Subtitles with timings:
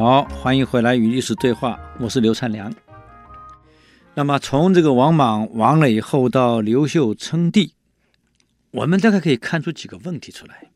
[0.00, 2.72] 好，欢迎回来与历史对话，我是刘灿良。
[4.14, 7.74] 那么从这个王莽亡了以后到刘秀称帝，
[8.70, 10.70] 我们大概可以看出几个问题出来。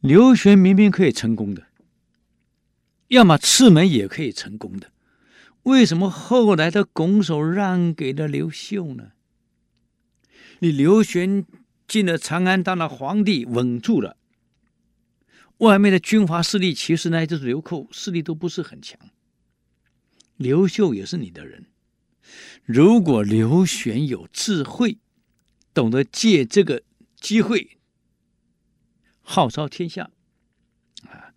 [0.00, 1.62] 刘玄明明可以成功的，
[3.06, 4.88] 要么赤眉也可以成功的，
[5.62, 9.12] 为什么后来的拱手让给了刘秀呢？
[10.58, 11.46] 你刘玄
[11.86, 14.17] 进了长安，当了皇帝，稳住了。
[15.58, 18.98] 外面的军阀势力，其实呢，就是流寇势力都不是很强。
[20.36, 21.66] 刘秀也是你的人，
[22.64, 24.98] 如果刘玄有智慧，
[25.74, 26.84] 懂得借这个
[27.16, 27.78] 机会
[29.20, 30.10] 号召天下，
[31.08, 31.34] 啊，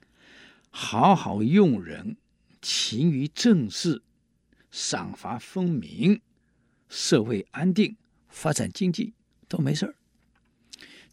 [0.70, 2.18] 好好用人，
[2.62, 4.04] 勤于政事，
[4.70, 6.22] 赏罚分明，
[6.88, 7.98] 社会安定，
[8.30, 9.16] 发展经济
[9.48, 9.96] 都没事儿。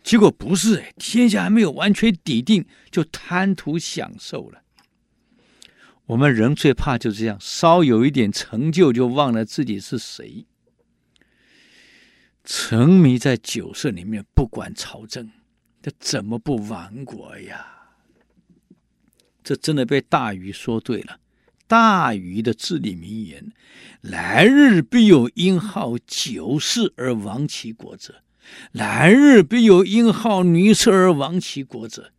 [0.08, 4.62] 结果不是，天下还没有完全底定，就贪图享受了。
[6.06, 10.46] 我们人最怕就这样，稍有一点成就就忘了自己是谁，
[12.42, 15.30] 沉迷在酒色里面，不管朝政，
[15.82, 17.66] 这怎么不亡国呀？
[19.44, 21.20] 这真的被大禹说对了。
[21.66, 23.52] 大禹的至理名言
[24.00, 28.22] ：“来日必有因好酒色而亡其国者。”
[28.72, 32.12] 来日必有因好女色而亡其国者，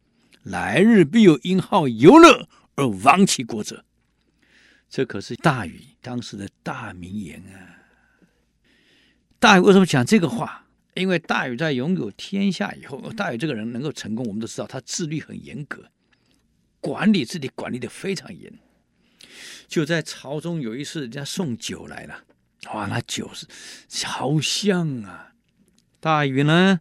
[0.43, 3.85] 来日必有因好游乐而亡其国者。
[4.89, 7.77] 这可是大禹当时的大名言啊！
[9.37, 10.65] 大禹为什么讲这个话？
[10.95, 15.85] 因为大禹在拥有天下以后，大禹这个人能够成功，我们都知道他自律很严格，
[16.81, 18.51] 管理自己管理得非常严。
[19.67, 22.23] 就在朝中有一次，人家送酒来了，
[22.73, 23.29] 哇，那酒
[23.87, 25.28] 是好香啊！
[26.01, 26.79] 大禹呢，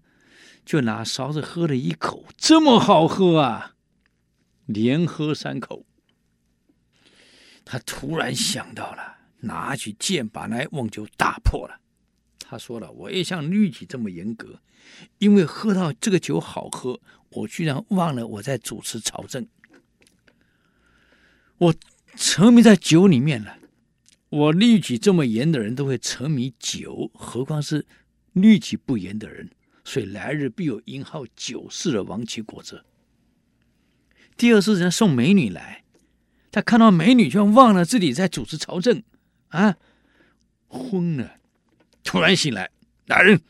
[0.64, 3.74] 就拿勺子喝了一口，这么好喝啊！
[4.66, 5.84] 连喝三口，
[7.64, 11.80] 他突然想到了，拿起剑把那瓮就打破了。
[12.38, 14.60] 他说了：“我也像律己这么严格，
[15.18, 17.00] 因为喝到这个酒好喝，
[17.30, 19.48] 我居然忘了我在主持朝政。
[21.58, 21.74] 我
[22.14, 23.58] 沉迷在酒里面了。
[24.28, 27.84] 我律己这么严的人都会沉迷酒，何况是……”
[28.40, 29.50] 律己不严的人，
[29.84, 32.84] 所以来日必有因好酒色而亡其国者。
[34.36, 35.82] 第二是人送美女来，
[36.50, 39.02] 他看到美女，居然忘了自己在主持朝政，
[39.48, 39.76] 啊，
[40.68, 41.38] 昏了。
[42.04, 42.70] 突然醒来，
[43.06, 43.40] 来人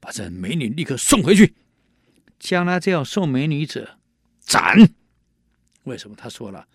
[0.00, 1.54] 把这美女立刻送回去，
[2.38, 3.98] 将来这要送美女者
[4.40, 4.90] 斩。
[5.84, 6.16] 为什么？
[6.16, 6.66] 他说了，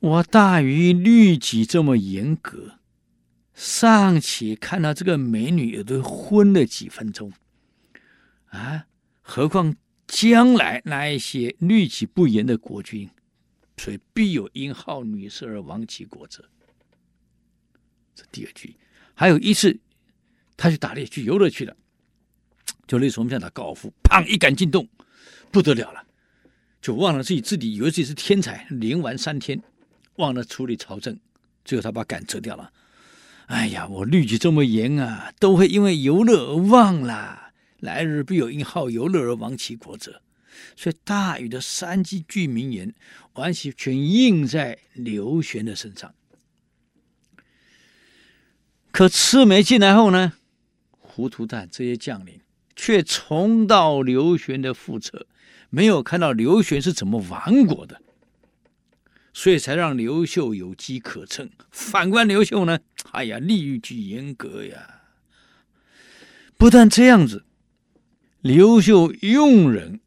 [0.00, 2.79] 我大于律己这么严格。
[3.62, 7.30] 尚且看到这个美女，也都昏了几分钟，
[8.46, 8.86] 啊，
[9.20, 9.76] 何况
[10.06, 13.10] 将来那一些律己不严的国君，
[13.76, 16.42] 所以必有因好女色而亡其国者。
[18.14, 18.74] 这第二句，
[19.12, 19.78] 还有一次，
[20.56, 21.76] 他去打猎去游乐去了，
[22.86, 24.88] 就类似我们讲的高尔夫，砰一杆进洞，
[25.52, 26.02] 不得了了，
[26.80, 29.62] 就忘了自己自己以为自己是天才，连玩三天，
[30.16, 31.20] 忘了处理朝政，
[31.62, 32.72] 最后他把杆折掉了。
[33.50, 37.52] 哎呀，我律己这么严啊，都会因为游乐而忘啦。
[37.80, 40.22] 来日必有因好游乐而亡其国者。
[40.76, 42.94] 所以大禹的三句名言，
[43.34, 46.14] 完全印在刘玄的身上。
[48.92, 50.34] 可赤眉进来后呢，
[51.00, 52.40] 糊涂蛋这些将领
[52.76, 55.26] 却重蹈刘玄的覆辙，
[55.70, 58.00] 没有看到刘玄是怎么亡国的。
[59.32, 61.48] 所以才让刘秀有机可乘。
[61.70, 62.78] 反观刘秀呢，
[63.12, 65.02] 哎呀，律己严格呀。
[66.56, 67.44] 不但这样子，
[68.40, 70.00] 刘秀用人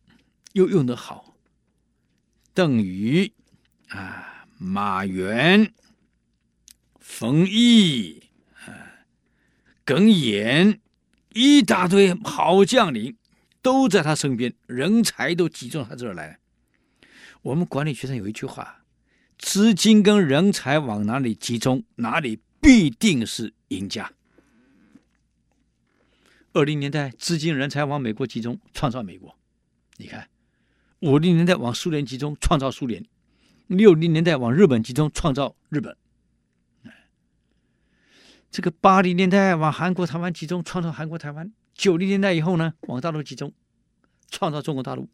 [0.54, 1.36] 又用得好。
[2.54, 3.32] 邓禹
[3.90, 5.74] 啊，马援、
[7.00, 8.22] 冯异
[8.68, 9.08] 啊，
[9.84, 10.80] 耿弇，
[11.34, 13.18] 一大堆好将领
[13.64, 16.38] 都在他身边，人才都集中他这儿来。
[17.42, 18.83] 我们管理学上有一句话。
[19.54, 24.12] 资金跟人才往哪里集中，哪里必定是赢家。
[26.54, 29.38] 二零年代资金人才往美国集中，创造美国。
[29.98, 30.28] 你看，
[31.02, 33.04] 五零年代往苏联集中，创造苏联；
[33.68, 35.96] 六零年代往日本集中，创造日本。
[38.50, 41.46] 这个八零年代往韩国、台湾集中，创造韩国、台湾；
[41.76, 43.54] 九零年代以后呢，往大陆集中，
[44.32, 45.08] 创造中国大陆。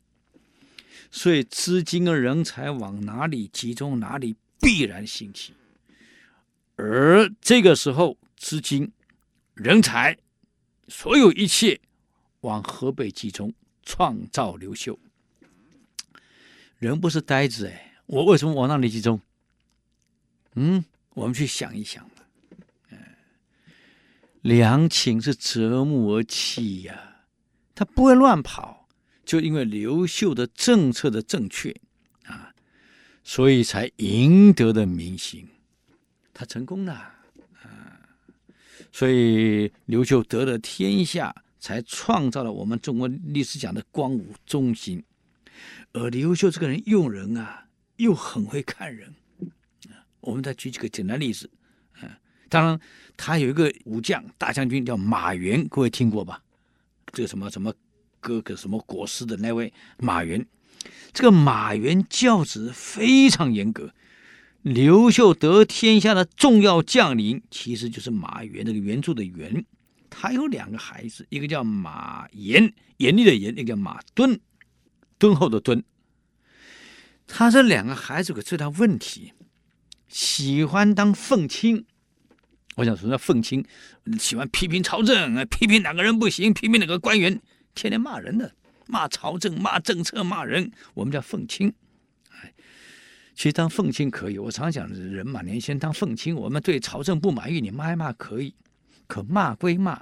[1.11, 5.53] 所以，资金和人才往哪里集中，哪里必然兴起。
[6.75, 8.91] 而这个时候，资金、
[9.53, 10.17] 人才，
[10.87, 11.79] 所有一切
[12.41, 13.53] 往河北集中，
[13.83, 14.97] 创造刘秀。
[16.77, 19.19] 人不是呆子哎，我为什么往那里集中？
[20.53, 20.85] 嗯，
[21.15, 22.09] 我们去想一想。
[24.41, 27.27] 梁倾是择木而栖呀、啊，
[27.75, 28.78] 他不会乱跑，
[29.29, 31.69] 就因为刘秀的政策的正确
[32.23, 32.51] 啊，
[33.23, 35.47] 所以才赢得的民心，
[36.33, 36.93] 他成功了
[37.61, 38.09] 啊，
[38.91, 45.03] 所以刘秀得了天下，才创造了我们中国历史讲的光武中兴。
[45.93, 47.67] 而刘秀这个人用人啊，
[47.97, 49.13] 又很会看人。
[50.21, 51.47] 我们再举几个简单例子，
[52.01, 52.09] 嗯，
[52.49, 52.79] 当然。
[53.15, 56.41] 他有一个武将大将军叫马援，各位听过吧？
[57.11, 57.71] 这个什么什么
[58.19, 60.45] 哥哥什么国师的那位马援，
[61.13, 63.93] 这个马援教子非常严格。
[64.61, 69.65] 刘秀得天下的重要将领其实就是马援，这个援助的援。
[70.09, 74.39] 他有两个孩子，一个叫马严，严厉的严；一个叫马敦，
[75.17, 75.83] 敦厚的敦。
[77.27, 79.33] 他这两个孩子有个最大问题，
[80.07, 81.85] 喜欢当愤青。
[82.75, 83.63] 我想说，那愤青
[84.17, 87.39] 喜欢批评朝政，批评哪个人不行，批评哪个官员，
[87.83, 88.51] 天天骂人的，
[88.87, 91.73] 骂朝政、骂政策、骂人，我们叫愤青。
[92.31, 92.53] 哎，
[93.35, 98.53] 其实当愤青可以，我常讲，人嘛，年轻当愤青，我们对朝政不满意，你骂一骂可以，
[99.07, 100.01] 可骂归骂，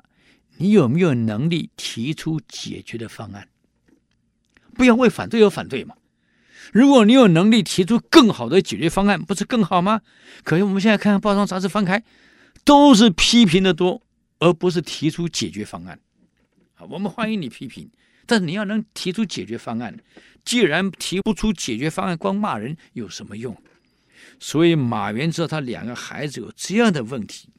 [0.58, 3.48] 你有没有能力提出解决的方案？
[4.74, 5.96] 不要为反对而反对嘛。
[6.74, 10.02] 如果你有能力提出更好的解决方案，不是更好吗？
[10.44, 12.04] 可是我们现在看看报章杂志，翻开。
[12.64, 14.02] 都是批评的多，
[14.40, 15.98] 而不是提出解决方案。
[16.78, 17.90] 啊，我们欢迎你批评，
[18.26, 19.98] 但是你要能提出解决方案。
[20.46, 23.56] 既然提不出解决方案，光骂人有什么用？
[24.40, 27.50] 所以马援知道他两个孩子有这样的问题，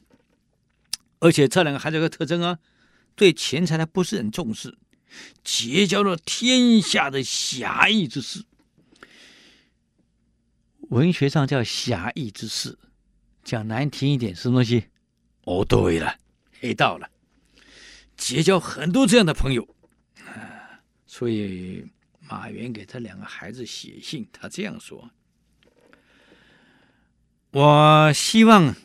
[1.19, 2.57] 而且这两个孩子有个特征啊，
[3.15, 4.77] 对钱财他不是很重视，
[5.43, 8.43] 结交了天下的侠义之士。
[10.89, 12.77] 文学上叫侠义之士，
[13.43, 14.85] 讲难听一点，什么东西？
[15.43, 16.15] 哦，对了，
[16.59, 17.09] 黑道了，
[18.19, 19.75] 结交很多这样的朋友
[20.25, 21.89] 啊，所以
[22.19, 25.09] 马云给他两个孩子写信，他这样说
[27.49, 28.75] ：“我希望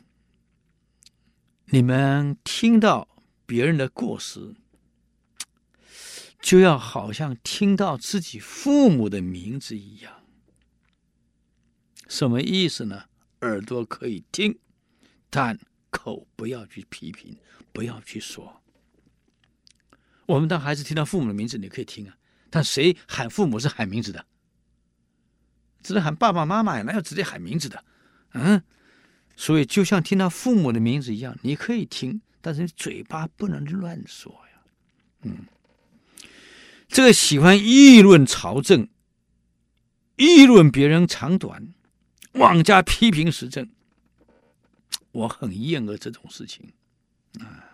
[1.67, 3.07] 你们听到
[3.45, 4.55] 别人的过失，
[6.41, 10.23] 就要好像听到自己父母的名字一样。
[12.09, 13.05] 什么意思呢？
[13.41, 14.59] 耳朵可以听，
[15.29, 15.59] 但……”
[15.95, 17.39] 口不要去批评，
[17.73, 18.64] 不要去说。
[20.27, 22.17] 我们当孩子听到父母的名字，你可以听啊，
[22.51, 24.25] 但谁喊父母是喊名字的？
[25.83, 27.85] 只能喊爸爸妈妈呀，哪有直接喊名字的？
[28.33, 28.63] 嗯，
[29.37, 34.63] 所以就像听到父母的名字一样，你可以听，但是你嘴巴不能乱说呀。
[35.23, 35.45] 嗯，
[36.89, 38.89] 这个喜欢议论朝政、
[40.17, 41.75] 议论别人长短、
[42.33, 43.69] 妄加批评时政。
[45.13, 46.73] 我很厌恶这种事情，
[47.41, 47.74] 啊！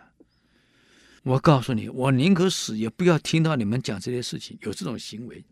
[1.23, 4.59] 我告诉你，我宁可死也不要听到你们讲这些事情。
[4.63, 5.45] 有这种行为，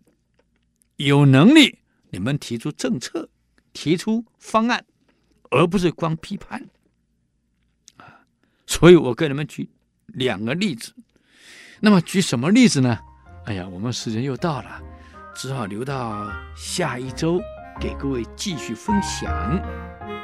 [0.97, 1.79] 有能力
[2.11, 3.29] 你们提出政策，
[3.73, 4.85] 提出方案，
[5.51, 6.67] 而不是光批判，
[7.99, 8.25] 啊！
[8.67, 9.69] 所以我跟你们举
[10.07, 10.95] 两个例子。
[11.81, 12.99] 那么举什么例子呢？
[13.45, 14.83] 哎呀，我们时间又到了，
[15.35, 17.41] 只好留到下一周
[17.79, 20.18] 给各位继续分享。